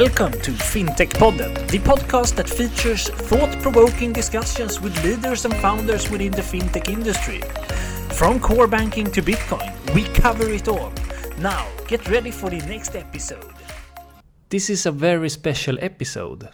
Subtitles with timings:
[0.00, 6.10] Welcome to FinTech Podden, the podcast that features thought provoking discussions with leaders and founders
[6.10, 7.40] within the fintech industry.
[8.16, 10.92] From core banking to Bitcoin, we cover it all.
[11.38, 13.52] Now, get ready for the next episode.
[14.48, 16.48] This is a very special episode.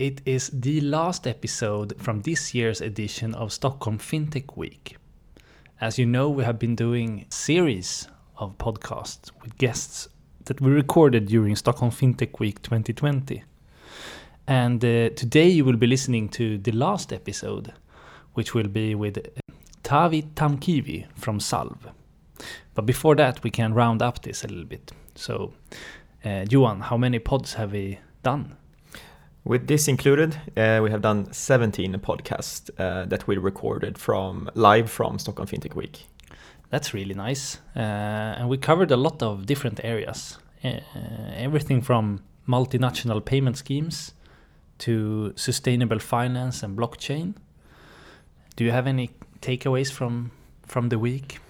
[0.00, 4.96] It is the last episode from this year's edition of Stockholm FinTech Week.
[5.80, 10.08] As you know, we have been doing a series of podcasts with guests
[10.44, 13.44] that we recorded during Stockholm FinTech Week 2020.
[14.46, 17.72] And uh, today you will be listening to the last episode,
[18.34, 19.18] which will be with
[19.84, 21.76] Taavi Tamkivi from Salv.
[22.74, 24.92] But before that, we can round up this a little bit.
[25.14, 25.52] So,
[26.24, 28.56] uh, Johan, how many pods have we done?
[29.44, 34.90] With this included, uh, we have done 17 podcasts uh, that we recorded from live
[34.90, 36.06] from Stockholm FinTech Week.
[36.70, 37.58] That's really nice.
[37.76, 37.80] Uh,
[38.38, 40.38] and we covered a lot of different areas.
[40.64, 40.80] Uh,
[41.34, 44.12] everything from multinational payment schemes
[44.78, 47.34] to sustainable finance and blockchain.
[48.56, 50.30] Do you have any takeaways from
[50.66, 51.40] from the week?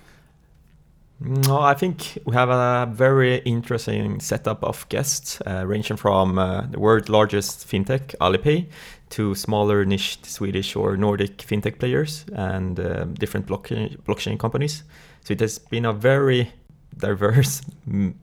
[1.23, 6.63] No, I think we have a very interesting setup of guests, uh, ranging from uh,
[6.71, 8.67] the world's largest fintech, Alipay,
[9.11, 14.83] to smaller niche Swedish or Nordic fintech players and uh, different blockchain, blockchain companies.
[15.25, 16.53] So it has been a very
[16.97, 17.63] diverse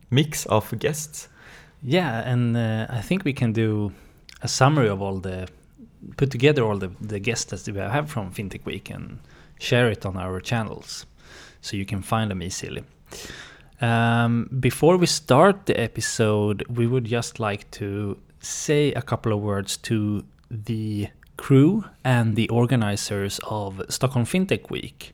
[0.10, 1.28] mix of guests.
[1.84, 3.92] Yeah, and uh, I think we can do
[4.42, 5.48] a summary of all the,
[6.18, 9.20] put together all the, the guests that we have from FinTech Week and
[9.60, 11.06] share it on our channels
[11.62, 12.84] so you can find them easily.
[13.82, 19.40] Um, before we start the episode, we would just like to say a couple of
[19.40, 25.14] words to the crew and the organizers of Stockholm FinTech Week.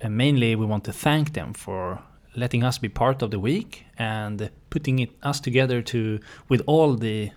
[0.00, 2.00] And mainly, we want to thank them for
[2.36, 6.94] letting us be part of the week and putting it us together to with all
[6.94, 7.30] the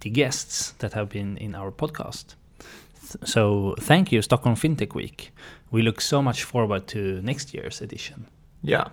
[0.00, 2.36] the guests that have been in our podcast.
[3.24, 5.32] So thank you, Stockholm FinTech Week.
[5.70, 8.26] We look so much forward to next year's edition.
[8.62, 8.88] Yeah,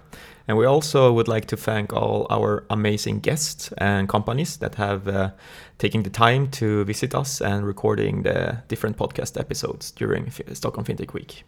[0.48, 5.08] and we also would like to thank all our amazing guests and companies that have
[5.08, 5.32] uh,
[5.78, 10.86] taken the time to visit us and recording the different podcast episodes during F- Stockholm
[10.86, 11.44] FinTech Week.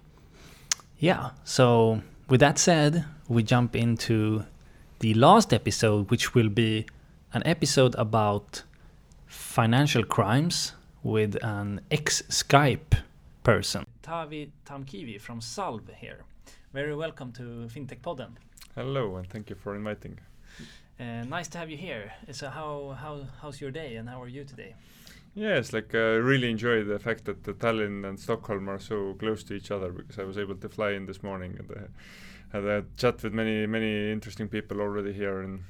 [1.03, 4.45] Yeah, so with that said, we jump into
[4.99, 6.85] the last episode, which will be
[7.33, 8.63] an episode about
[9.27, 10.71] financial crimes
[11.03, 12.93] with an ex Skype
[13.43, 13.85] person.
[14.01, 16.23] Taavi Tamkivi from Salv here.
[16.71, 18.37] Very welcome to FinTech Podden.
[18.73, 20.17] Hello, and thank you for inviting.
[20.97, 22.13] Uh, nice to have you here.
[22.31, 24.73] So, how, how how's your day, and how are you today?
[25.35, 29.15] It's like I uh, really enjoy the fact that the Tallinn and Stockholm are so
[29.15, 31.87] close to each other because I was able to fly in this morning and uh,
[32.51, 35.63] had a chat with many many interesting people already here in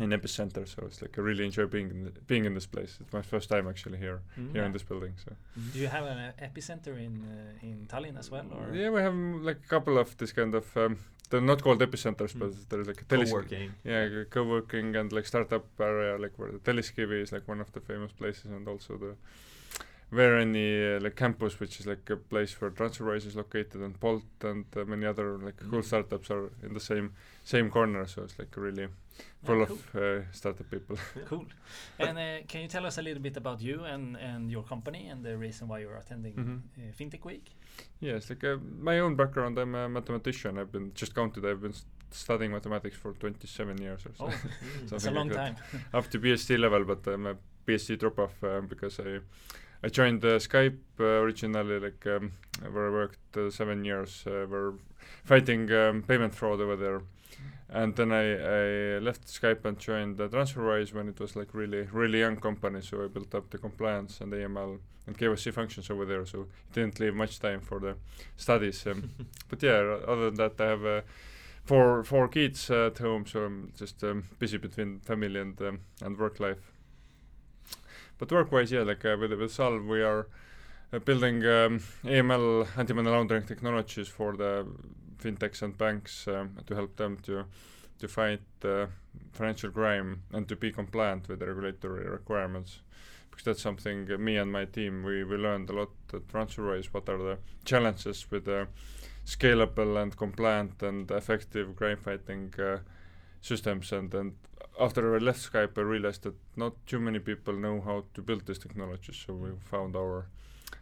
[0.00, 2.98] in epicenter so it's like i really enjoy being in the, being in this place.
[3.00, 4.52] It's my first time actually here mm-hmm.
[4.54, 5.32] here in this building so.
[5.72, 8.74] Do you have an uh, epicenter in uh, in tallinn as well or?
[8.74, 10.98] Yeah we have mm, like a couple of this kind of um,
[11.30, 12.40] they're not called epicenters mm.
[12.40, 13.72] but there's like a co-working.
[13.84, 17.80] yeah co-working and like startup area like where the Telliskivi is like one of the
[17.80, 19.14] famous places and also the
[20.12, 24.22] Vereni uh, like campus, which is like a place where TransferWise is located, and Bolt
[24.42, 28.06] and uh, many other like cool startups are in the same same corner.
[28.06, 28.88] So it's like really
[29.44, 29.78] full yeah, cool.
[29.94, 30.96] of uh, startup people.
[31.26, 31.46] cool.
[31.98, 35.08] And uh, can you tell us a little bit about you and and your company
[35.08, 36.58] and the reason why you're attending mm-hmm.
[36.78, 37.50] Uh, FinTech Week?
[38.00, 39.58] Yes, like uh, my own background.
[39.58, 40.58] I'm a mathematician.
[40.58, 41.44] I've been just counted.
[41.44, 41.74] I've been
[42.10, 44.24] studying mathematics for 27 years or so.
[44.26, 44.28] Oh,
[44.82, 45.56] mm, that's a long like time.
[45.92, 47.36] up to PhD level, but I'm a
[47.66, 48.34] PhD drop off
[48.68, 49.18] because I
[49.84, 52.32] I joined uh, Skype uh, originally, like um,
[52.72, 54.76] where I worked uh, seven years, uh, were
[55.24, 57.02] fighting um, payment fraud over there,
[57.68, 61.82] and then I, I left Skype and joined uh, TransferWise when it was like really
[61.92, 62.80] really young company.
[62.80, 66.24] So I built up the compliance and the AML and KYC functions over there.
[66.24, 67.96] So it didn't leave much time for the
[68.38, 68.86] studies.
[68.86, 69.10] Um,
[69.50, 71.00] but yeah, other than that, I have uh,
[71.62, 76.16] four four kids at home, so I'm just um, busy between family and um, and
[76.16, 76.73] work life
[78.18, 80.28] but work-wise, yeah, like uh, with with Salv, we are
[80.92, 84.66] uh, building um, AML anti-money laundering technologies for the
[85.18, 87.44] fintechs and banks um, to help them to
[87.98, 88.86] to fight uh,
[89.32, 92.80] financial crime and to be compliant with the regulatory requirements.
[93.30, 96.86] Because that's something uh, me and my team we, we learned a lot at TransferWise.
[96.86, 98.68] What are the challenges with the
[99.26, 102.78] scalable and compliant and effective crime fighting uh,
[103.40, 104.34] systems and and
[104.80, 108.46] after I left Skype, I realized that not too many people know how to build
[108.46, 109.12] this technology.
[109.12, 110.26] So we found our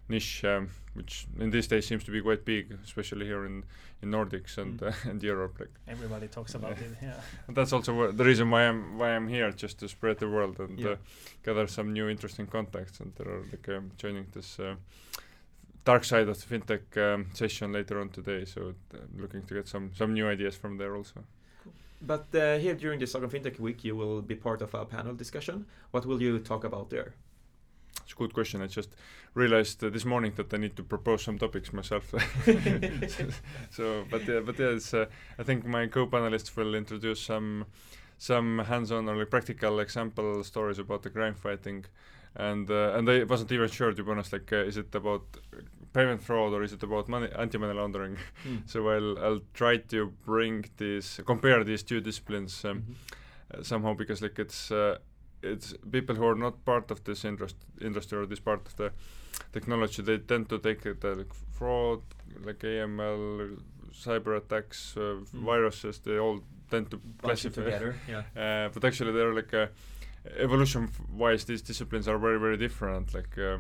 [0.09, 3.65] niche, um, which in these days seems to be quite big, especially here in
[4.03, 4.89] in Nordics and Mm.
[4.89, 5.61] uh, and Europe.
[5.61, 6.91] Like, Everybody talks about it.
[7.03, 7.21] Yeah.
[7.47, 10.59] and that's also the reason why I'm why I'm here, just to spread the word
[10.61, 10.91] and Yeah.
[10.93, 10.97] uh,
[11.45, 13.01] gather some new interesting contacts.
[13.01, 14.59] And there are like um, joining this.
[14.59, 14.75] Uh,
[15.85, 18.61] Dark side of the fintech um, session later on today, so
[18.95, 21.25] uh, looking to get some some new ideas from there also.
[22.05, 25.15] But uh, here during the Stockholm FinTech Week, you will be part of a panel
[25.15, 25.67] discussion.
[25.93, 27.15] What will you talk about there?
[28.03, 28.61] It's a good question.
[28.61, 28.97] I just
[29.35, 32.11] realized uh, this morning that I need to propose some topics myself.
[33.71, 35.07] so, but yeah, but yeah, it's, uh,
[35.39, 37.67] I think my co-panelists will introduce some
[38.19, 41.85] some hands-on or like practical example stories about the crime fighting,
[42.37, 44.33] and uh, and I wasn't even sure to be honest.
[44.33, 45.23] Like, uh, is it about
[45.93, 48.17] payment fraud or is it about money anti-money laundering?
[48.47, 48.63] Mm.
[48.67, 52.65] so I'll I'll try to bring this compare these two disciplines.
[52.65, 52.95] Um, Mhm.
[53.59, 54.97] uh, somehow because like it's uh,
[55.43, 58.91] it's people who are not part of this interest industry or this part of the
[59.53, 62.01] technology they tend to take it uh, like fraud
[62.47, 63.57] like AML
[63.93, 65.45] cyber attacks uh, Mm.
[65.45, 66.41] viruses they all
[66.71, 67.95] tend to Bunch it classify together.
[68.09, 68.23] Yeah.
[68.37, 69.67] uh, but actually they're like uh,
[70.39, 73.59] evolution wise these disciplines are very very different like uh,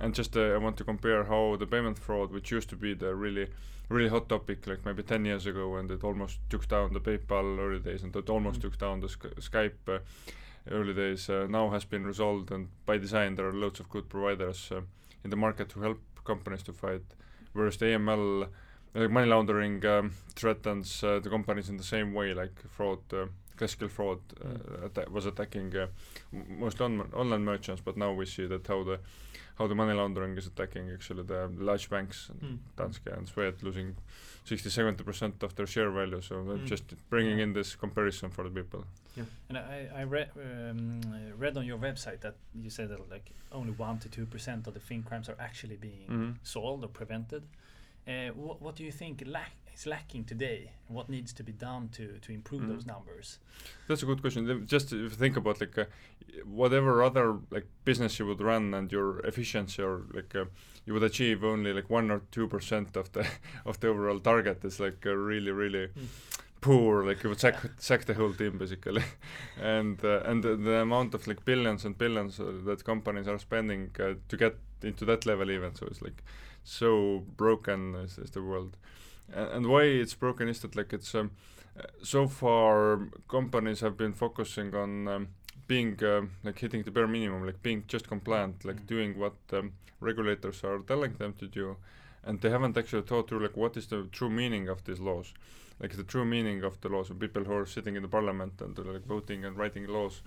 [0.00, 2.94] and just uh, I want to compare how the payment fraud which used to be
[2.94, 3.48] the really
[3.88, 7.58] really hot topic like maybe 10 years ago and it almost took down the PayPal
[7.58, 8.62] early days and it almost Mm.
[8.62, 9.98] took down the Sk- Skype uh,
[10.70, 14.08] early days uh, now has been resolved and by design there are loads of good
[14.08, 14.80] providers uh,
[15.24, 17.02] in the market to help companies to fight
[17.54, 18.48] whereas the AML
[19.10, 22.98] money laundering um, threatens uh, the companies in the same way like fraud
[23.58, 24.84] classical fraud uh, Mm.
[24.86, 25.86] atta- was attacking uh,
[26.60, 28.98] mostly on- online merchants but now we see that how the
[29.58, 32.58] how the money laundering is attacking actually the large banks Mm.
[32.76, 33.96] Danske and Swed losing
[34.44, 36.64] 60 70 percent of their share value so Mm.
[36.70, 38.84] just bringing in this comparison for the people
[39.16, 41.00] Yeah, And I, I read um,
[41.42, 42.34] read on your website that
[42.64, 45.76] you said that like only one to two percent of the fin crimes are actually
[45.76, 46.34] being Mhm.
[46.42, 47.42] solved or prevented.
[48.06, 50.72] Uh, what, what do you think lack, is lacking today?
[50.88, 52.68] And what needs to be done to, to improve Mhm.
[52.68, 53.38] those numbers?
[53.86, 54.66] That's a good question.
[54.66, 55.84] Just if you think about like uh,
[56.44, 60.44] whatever other like business you would run and your efficiency or like uh,
[60.86, 63.26] you would achieve only like one or two percent of the
[63.64, 66.08] of the overall target is like uh, really really Mm.
[66.60, 67.04] poor.
[67.08, 69.02] Like you would sack sack the whole team basically,
[69.60, 73.38] and uh, and the, the amount of like billions and billions uh, that companies are
[73.38, 75.74] spending uh, to get into that level even.
[75.74, 76.22] So it's like
[76.64, 78.76] so broken is, is the world,
[79.34, 81.30] and, why it's broken is that like it's um,
[81.78, 85.28] uh, so far companies have been focusing on um,
[85.66, 88.86] being um, like hitting the bare minimum like being just compliant like Mm.
[88.86, 91.76] doing what um, regulators are telling them to do.
[92.24, 95.32] And they haven't actually thought through like what is the true meaning of these laws.
[95.80, 98.60] Like the true meaning of the laws of people who are sitting in the parliament
[98.60, 100.22] and they're like voting and writing laws.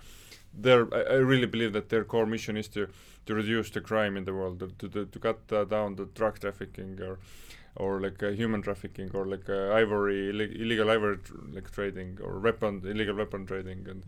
[0.54, 2.88] Their I, I really believe that their core mission is to
[3.26, 6.40] to reduce the crime in the world to to, to cut uh, down the drug
[6.40, 7.20] trafficking or
[7.76, 12.18] or like uh, human trafficking or like uh, ivory illeg- illegal ivory tr- like trading
[12.24, 14.04] or weapon illegal weapon trading and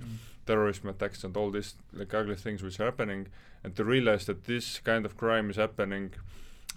[0.46, 3.28] terrorism attacks and all these like ugly things which are happening.
[3.64, 6.12] And to realize that this kind of crime is happening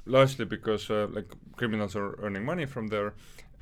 [0.04, 3.14] largely because uh, like criminals are earning money from there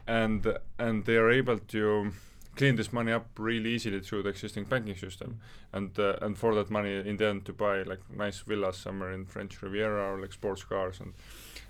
[0.07, 0.47] and
[0.79, 2.13] and they are able to
[2.57, 5.41] clean this money up really easily through the existing banking system.
[5.73, 9.13] And uh, and for that money in the end to buy like nice villas somewhere
[9.13, 11.15] in French Riviera or like sports cars and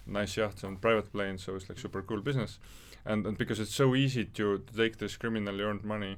[0.07, 2.59] nice yachts and private planes so it's like super cool business.
[3.05, 6.17] And and because it's so easy to, take this criminally earned money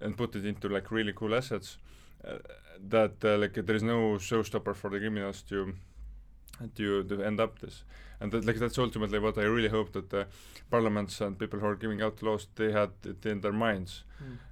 [0.00, 1.78] and put it into like really cool assets
[2.26, 2.38] uh,
[2.88, 5.74] that uh, like there is no showstopper for the criminals to
[6.74, 7.84] to to end up this
[8.20, 10.26] and that, like that's ultimately what I really hope that the
[10.70, 14.04] parliaments and people who are giving out laws they had it in their minds.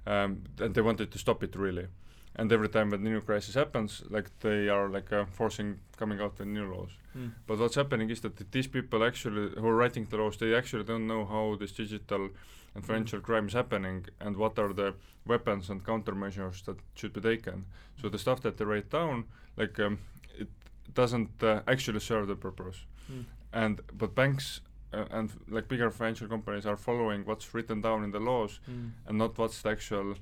[0.05, 1.87] Um, and they wanted to stop it really.
[2.35, 6.19] And every time when the new crisis happens like they are like uh, forcing coming
[6.19, 6.91] out with new laws.
[7.15, 7.31] Mm.
[7.45, 10.83] but what's happening is that these people actually who are writing the laws they actually
[10.83, 12.29] don't know how this digital
[12.73, 14.95] and financial crime is happening and what are the
[15.27, 17.65] weapons and countermeasures that should be taken.
[18.01, 19.25] So the stuff that they write down
[19.57, 19.99] like um,
[20.37, 20.49] it
[20.93, 22.77] doesn't uh, actually serve the purpose.
[23.11, 23.25] Mm.
[23.53, 24.61] And but banks
[24.93, 28.91] uh, and like bigger financial companies are following what's written down in the laws Mm.
[29.07, 30.15] and not what's the actual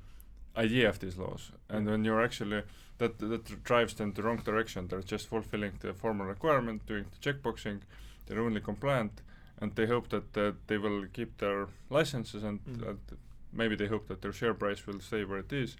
[0.57, 1.51] idea of these laws.
[1.69, 1.91] And Yeah.
[1.91, 2.63] when you're actually
[2.97, 4.87] that that drives them the wrong direction.
[4.87, 7.79] They're just fulfilling the formal requirement, doing the checkboxing.
[8.25, 9.21] They're only compliant,
[9.59, 12.97] and they hope that uh, they will keep their licenses and Mm.
[13.53, 15.77] maybe they hope that their share price will stay where it is.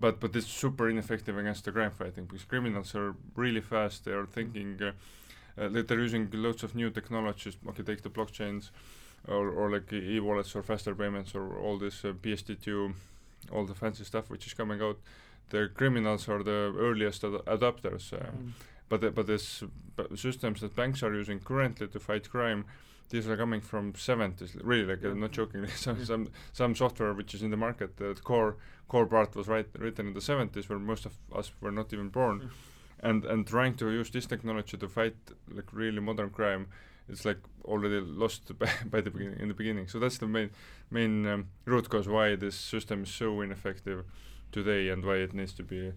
[0.00, 4.04] But but it's super ineffective against the crime fighting because criminals are really fast.
[4.04, 4.80] They are thinking.
[4.82, 4.92] Uh,
[5.58, 7.56] uh, that they're using loads of new technologies.
[7.68, 8.70] Okay, take the blockchains,
[9.28, 12.92] or or like e- e-wallets or faster payments or all this uh, PSD2,
[13.52, 14.98] all the fancy stuff which is coming out.
[15.50, 18.52] The criminals are the earliest ad- adopters, uh, Mm.
[18.88, 19.62] but the, but this
[19.96, 22.64] b- systems that banks are using currently to fight crime
[23.08, 27.34] these are coming from 70s really like i'm not joking some some some software which
[27.34, 28.54] is in the market the core
[28.88, 32.08] core part was right, written in the 70s where most of us were not even
[32.08, 32.50] born Mm.
[33.02, 35.16] And and trying to use this technology to fight
[35.50, 36.66] like really modern crime
[37.08, 40.50] it's like already lost by, by the beginning in the beginning so that's the main
[40.90, 44.04] main um, root cause why this system is so ineffective
[44.52, 45.92] today and why it needs to be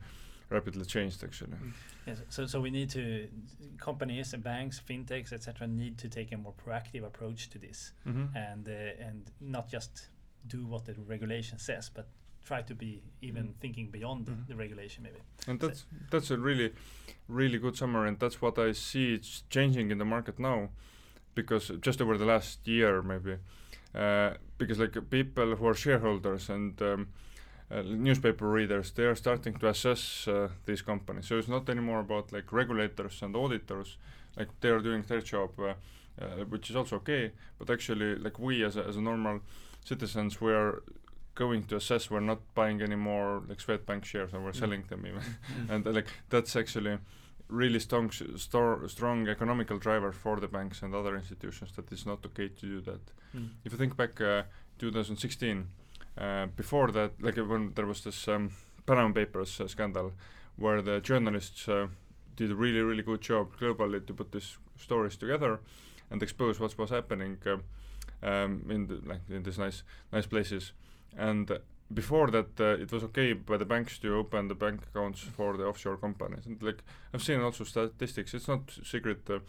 [0.50, 1.58] rapidly changed actually
[2.06, 3.30] Yes, so so we need to
[3.78, 5.68] companies and banks, fintechs, etc.
[5.68, 8.36] need to take a more proactive approach to this, mm-hmm.
[8.36, 10.10] and uh, and not just
[10.46, 12.08] do what the regulation says, but
[12.44, 13.54] try to be even Mhm.
[13.62, 14.48] thinking beyond Mhm.
[14.48, 15.20] the regulation maybe.
[15.48, 16.72] and that's that's a really
[17.28, 20.70] really good summary and that's what i see it's changing in the market now
[21.36, 23.38] because just over the last year maybe
[23.96, 27.08] uh, because like people who are shareholders and um,
[27.72, 32.00] uh, newspaper readers they are starting to assess uh, these companies so it's not anymore
[32.00, 33.98] about like regulators and auditors
[34.38, 35.74] like they are doing their job uh,
[36.22, 39.40] uh, which is also okay but actually like we as a, as a normal
[39.84, 40.82] citizens we are
[41.36, 44.60] going to assess we're not buying any more like Swedbank shares and we're Mm.
[44.60, 45.22] selling them even
[45.70, 46.98] and uh, like that's actually
[47.50, 52.26] really strong stor- strong economical driver for the banks and other institutions that it's not
[52.26, 53.02] okay to do that
[53.36, 53.50] Mm.
[53.66, 54.44] if you think back uh,
[54.78, 55.68] 2016
[56.18, 58.52] uh, before that like when there was this um,
[58.86, 60.12] Panama Papers uh, scandal
[60.56, 61.88] where the journalists uh,
[62.36, 65.60] did a really really good job globally to put these stories together
[66.12, 67.58] and expose what was happening uh,
[68.30, 70.74] um, in the, like in these nice nice places
[71.18, 71.60] and
[71.94, 75.58] before that uh, it was okay by the banks to open the bank accounts for
[75.58, 76.46] the offshore companies.
[76.46, 78.34] And like I've seen also statistics.
[78.34, 79.40] It's not secret uh,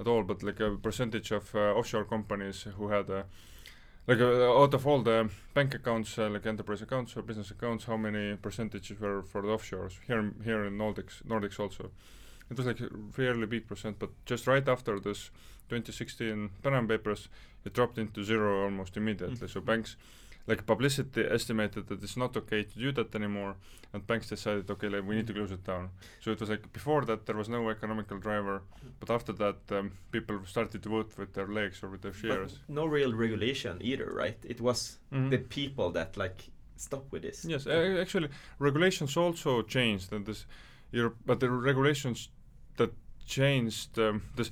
[0.00, 3.22] at all but like a percentage of uh, offshore companies who had uh,
[4.08, 7.84] like uh, out of all the bank accounts uh, like enterprise accounts or business accounts
[7.84, 9.92] how many percentages were for the offshores?
[10.06, 11.90] Here in- here in Nordics Nordics also.
[12.50, 15.30] It was like a fairly big percent but just right after this
[15.68, 17.28] 2016 Panama Papers
[17.64, 19.46] it dropped into zero almost immediately.
[19.48, 19.96] So banks
[20.46, 23.54] like publicity estimated that it's not okay to do that anymore
[23.92, 26.72] and banks decided okay like, we need to close it down so it was like
[26.72, 28.62] before that there was no economical driver
[29.00, 32.52] but after that um, people started to vote with their legs or with their shares
[32.66, 34.38] But no real regulation either, right?
[34.44, 35.30] It was Mhm.
[35.30, 37.44] the people that like stop with this.
[37.44, 40.46] Yes, uh, actually, regulations also changed, and this,
[40.90, 42.28] Europe, but the regulations
[42.76, 42.90] that
[43.26, 44.50] changed, um, this,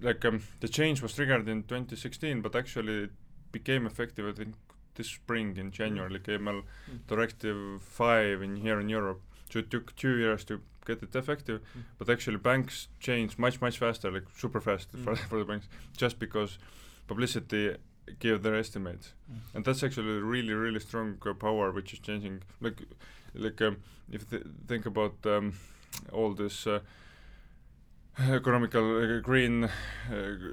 [0.00, 3.10] like um, the change was triggered in 2016, but actually it
[3.52, 4.26] became effective.
[4.28, 4.54] I think
[4.94, 7.06] this spring in January, like AML Mm.
[7.06, 9.20] Directive Five in here in Europe.
[9.50, 11.82] So it took two years to get it effective, Mm.
[11.98, 15.18] but actually banks changed much much faster, like super fast for, Mm.
[15.28, 16.58] for the banks, just because
[17.06, 17.76] publicity
[18.18, 19.36] gave their estimates Mm.
[19.54, 22.82] and that's actually a really really strong uh, power which is changing like
[23.34, 23.76] like um,
[24.12, 25.54] if you th- think about um,
[26.12, 26.80] all this uh,
[28.18, 29.70] economical uh, green uh,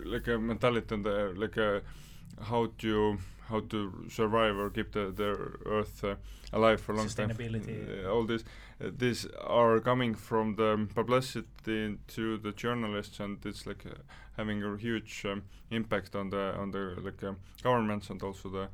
[0.05, 1.79] like a mentality and uh, like uh,
[2.49, 3.17] how to
[3.51, 5.29] how to survive or keep the, the
[5.65, 6.15] earth uh,
[6.53, 8.05] alive for a long time Sustainability.
[8.05, 8.43] uh, all this
[8.83, 13.93] uh, these are coming from the publicity to the journalists and it's like uh,
[14.37, 18.67] having a huge um, impact on the on the like um, governments and also the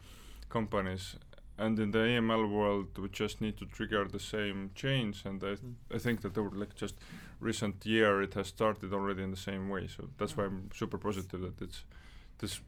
[0.49, 1.15] companies
[1.59, 5.55] and in the AML world we just need to trigger the same change and I,
[5.57, 5.73] Mm.
[5.95, 6.95] I think that over like just
[7.39, 10.97] recent year it has started already in the same way so that's why I'm super
[10.97, 11.83] positive that it's
[12.39, 12.61] this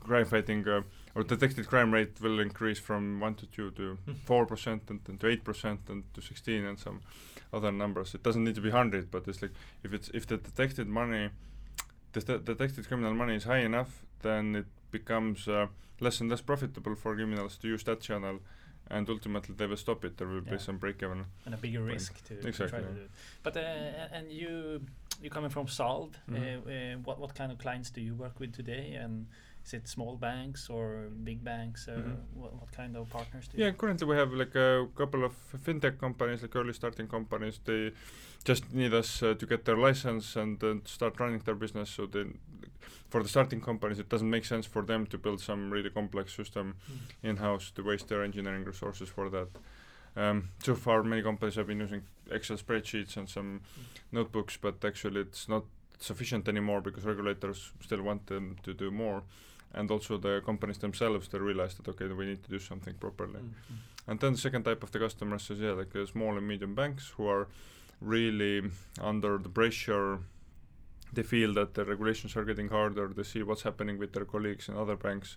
[0.00, 0.82] crime fighting uh,
[1.16, 5.26] or detected crime rate will increase from 1 to 2 to 4% and then to
[5.26, 7.00] 8% and to 16 and some
[7.52, 10.36] other numbers it doesn't need to be 100 but it's like if it's if the
[10.36, 11.30] detected money
[12.12, 15.66] the de- detected criminal money is high enough then it becomes uh,
[16.00, 18.40] less and less profitable for criminals to use that channel
[18.90, 20.52] and ultimately they will stop it there will Yeah.
[20.52, 22.94] be some break even and a bigger risk to, to try Exactly, to yeah.
[22.94, 23.10] do it.
[23.42, 24.82] But uh, and you
[25.22, 26.36] you coming from Salv, Mhm.
[26.36, 28.94] uh, uh, what what kind of clients do you work with today?
[29.02, 29.26] And
[29.66, 31.88] is it small banks or big banks?
[31.88, 32.16] Or Mhm.
[32.34, 33.64] what, what kind of partners do you?
[33.64, 35.32] Yeah, currently we have like a couple of
[35.64, 37.60] fintech companies, like early starting companies.
[37.64, 37.92] They
[38.44, 41.90] just need us uh, to get their license and uh, start running their business.
[41.90, 42.38] So then,
[43.10, 46.32] for the starting companies, it doesn't make sense for them to build some really complex
[46.36, 46.76] system
[47.22, 49.48] in house to waste their engineering resources for that.
[50.16, 53.60] Um, so far, many companies have been using Excel spreadsheets and some
[54.12, 55.64] notebooks, but actually, it's not
[55.98, 59.22] sufficient anymore because regulators still want them to do more.
[59.74, 63.40] And also, the companies themselves they realize that okay, we need to do something properly.
[63.40, 63.50] Mm.
[64.08, 66.74] And then the second type of the customers is yeah, like uh, small and medium
[66.74, 67.48] banks who are
[68.00, 68.62] really
[69.00, 70.18] under the pressure.
[71.12, 73.08] They feel that the regulations are getting harder.
[73.08, 75.36] They see what's happening with their colleagues in other banks.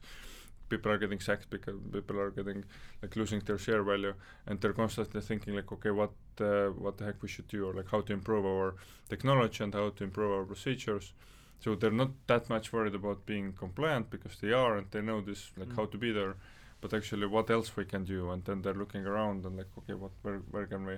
[0.70, 2.64] people are getting sacked because people are getting
[3.02, 4.14] like losing their share value
[4.48, 7.74] and they're constantly thinking like okay what uh, what the heck we should do or
[7.74, 8.76] like how to improve our
[9.10, 11.14] technology and how to improve our procedures
[11.60, 15.22] so they're not that much worried about being compliant because they are and they know
[15.22, 15.76] this like Mm.
[15.76, 16.36] how to be there
[16.82, 19.94] but actually what else we can do and then they're looking around and like okay
[19.94, 20.98] what where, where can we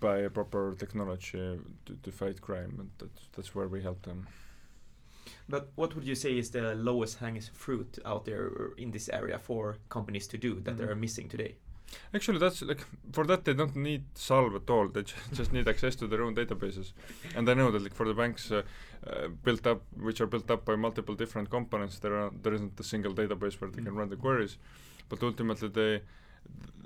[0.00, 4.26] buy a proper technology to, to fight crime and that's, that's where we help them
[5.48, 9.38] But what would you say is the lowest hanging fruit out there in this area
[9.38, 10.78] for companies to do that Mhm.
[10.78, 11.54] they're missing today?
[12.14, 14.88] Actually, that's like for that they don't need Salve at all.
[14.88, 16.92] They ju- just need access to their own databases,
[17.36, 18.62] and I know that like for the banks uh,
[19.06, 22.78] uh, built up, which are built up by multiple different components, there are there isn't
[22.80, 23.98] a single database where they can Mm.
[23.98, 24.56] run the queries,
[25.08, 26.02] but ultimately they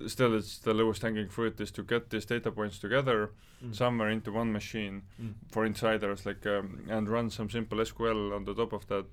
[0.08, 3.30] still it's the lowest hanging fruit is to get these data points together
[3.64, 3.74] Mm.
[3.74, 5.34] somewhere into one machine Mm.
[5.50, 9.04] for insiders like um, and run some simple SQL on the top of that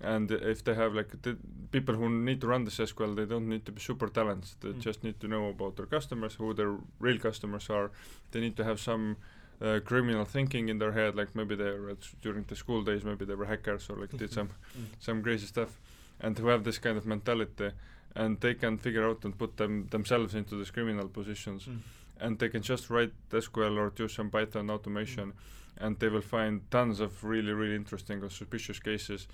[0.00, 1.36] and if they have like the
[1.70, 4.68] people who need to run this SQL they don't need to be super talented they
[4.72, 4.80] Mm.
[4.80, 7.90] just need to know about their customers who their real customers are
[8.30, 9.16] they need to have some
[9.60, 13.24] uh, criminal thinking in their head like maybe they were during the school days maybe
[13.24, 14.86] they were hackers or like did some Mm.
[15.00, 15.78] some crazy stuff
[16.20, 17.70] and to have this kind of mentality
[18.16, 21.78] and they can figure out and put them themselves into these criminal positions Mm.
[22.20, 25.32] and they can just write SQL or do some Python automation,
[25.80, 29.26] and they will find tons of really really interesting or suspicious cases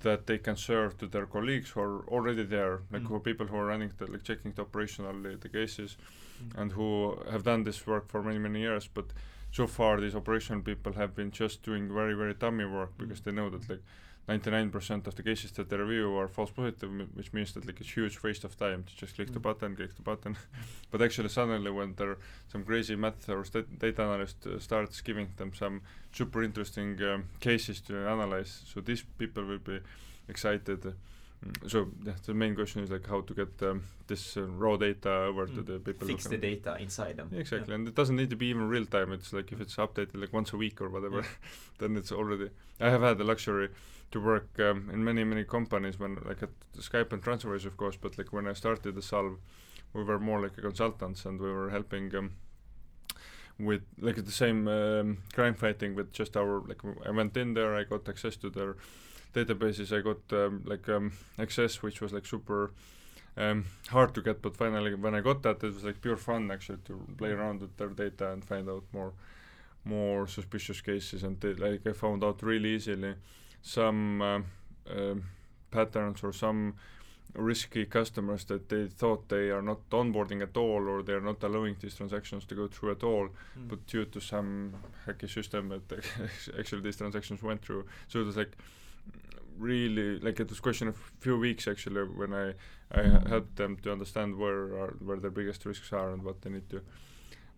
[0.00, 3.06] that they can serve to their colleagues who are already there, like Mm.
[3.08, 5.96] who are people who are running the like checking the operationally the cases,
[6.42, 6.60] Mm.
[6.60, 9.06] and who have done this work for many many years, but
[9.50, 13.24] so far these operational people have been just doing very very dummy work because Mm.
[13.24, 13.82] they know that like
[14.28, 17.80] 99% of the cases that they review are false positive, m- which means that like
[17.80, 19.42] it's huge waste of time to just click the Mm.
[19.42, 20.36] button, click the button.
[20.90, 22.18] but actually, suddenly when there
[22.52, 25.80] some crazy math or sta- data analyst uh, starts giving them some
[26.12, 29.80] super interesting um, cases to analyze, so these people will be
[30.28, 30.82] excited.
[30.82, 34.76] Mm, So yeah, the main question is like how to get um, this uh, raw
[34.76, 35.66] data over to Mm.
[35.66, 36.06] the people.
[36.06, 37.28] Fix who the can- data inside them.
[37.32, 39.12] Yeah, exactly, and it doesn't need to be even real time.
[39.12, 41.24] It's like if it's updated like once a week or whatever,
[41.78, 42.50] then it's already.
[42.80, 43.68] I have had the luxury
[44.10, 47.96] to work um, in many many companies when like at Skype and Transferwise of course,
[47.96, 49.36] but like when I started the Salv,
[49.92, 52.32] we were more like a consultants and we were helping um,
[53.58, 57.74] with like the same um, crime fighting with just our like I went in there,
[57.74, 58.76] I got access to their
[59.34, 62.72] databases, I got um, like um, access which was like super
[63.36, 66.50] um, hard to get, but finally when I got that, it was like pure fun
[66.50, 69.12] actually to play around with their data and find out more
[69.84, 73.14] more suspicious cases and they, like I found out really easily
[73.62, 74.44] some um,
[74.90, 75.24] um,
[75.70, 76.74] patterns or some
[77.34, 81.76] risky customers that they thought they are not onboarding at all or they're not allowing
[81.80, 83.68] these transactions to go through at all Mm.
[83.68, 84.72] but due to some
[85.06, 85.82] hacky system that
[86.58, 88.56] actually these transactions went through so it was like
[89.58, 92.54] really like it was question of few weeks actually when I
[92.92, 96.50] I helped them to understand where are where their biggest risks are and what they
[96.50, 96.80] need to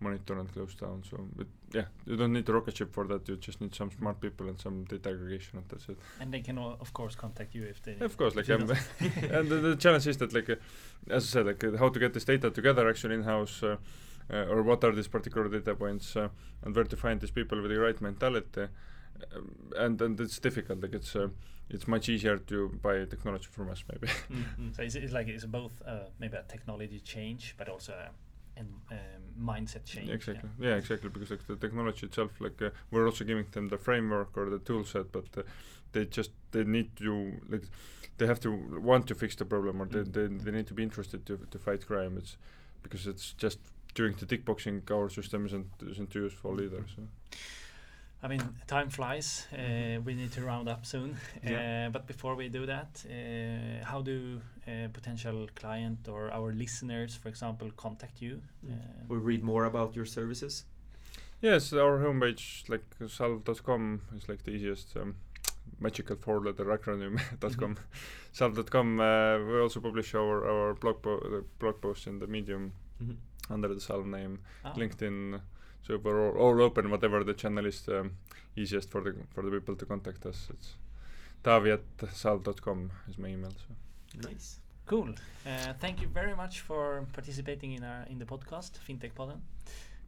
[0.00, 3.28] monitor and close down so but yeah you don't need a rocket ship for that
[3.28, 6.40] you just need some smart people and some data aggregation and that's it And they
[6.40, 7.96] can of course contact you if they.
[8.00, 8.54] of course like you
[9.36, 10.56] and the, the challenge is that like uh,
[11.10, 13.76] as I said like uh, how to get this data together actually in house uh,
[14.32, 16.28] uh, or what are these particular data points uh,
[16.62, 18.66] and where to find these people with the right mentality
[19.36, 21.28] um, and and it's difficult like it's uh,
[21.68, 24.76] it's much easier to buy technology from us maybe Mm, mm.
[24.76, 28.10] So it's, it's like it's both uh, maybe a technology change, but also a
[28.60, 28.98] an, um,
[29.50, 30.10] mindset change.
[30.18, 30.76] exactly yeah.
[30.82, 34.44] exactly because like the technology itself like uh, we're also giving them the framework or
[34.50, 35.42] the tool set but uh,
[35.92, 37.12] they just they need to
[37.52, 37.64] like
[38.18, 38.50] they have to
[38.90, 40.12] want to fix the problem or they, Mm.
[40.16, 42.36] they, they need to be interested to, to fight crime it's
[42.84, 43.58] because it's just
[43.94, 47.02] during the tick boxing our system isn't isn't useful either so
[48.22, 49.46] I mean, time flies.
[49.52, 51.16] Uh, we need to round up soon.
[51.42, 51.86] Yeah.
[51.86, 57.14] Uh, but before we do that, uh, how do uh, potential client or our listeners,
[57.16, 58.40] for example, contact you?
[58.66, 58.72] Mm.
[58.72, 58.74] Uh,
[59.08, 60.64] We'll read more about your services.
[61.42, 65.14] yes our homepage like salv.com is like the easiest um,
[65.80, 67.76] magical four letter acronym dot com
[68.34, 72.72] salv.com uh, we also publish our our blog po- uh, blog posts in the medium
[73.02, 73.16] Mhm.
[73.48, 75.40] under the salv name ah, LinkedIn.
[75.86, 78.12] So we're all, all open, whatever the channel is um,
[78.56, 80.48] easiest for the for the people to contact us.
[80.50, 80.74] It's
[81.42, 83.50] Taavi at salv.com is my email.
[83.50, 84.28] So.
[84.28, 84.60] Nice.
[84.86, 85.14] Cool.
[85.46, 89.40] Uh, thank you very much for participating in our in the podcast, FinTech Podden.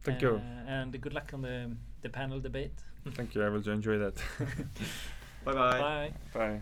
[0.03, 0.41] Thank uh, you.
[0.67, 2.77] And good luck on the the panel debate.
[3.11, 3.43] Thank you.
[3.43, 4.15] I will enjoy that.
[5.45, 5.79] Bye bye.
[5.79, 6.13] Bye.
[6.33, 6.61] Bye.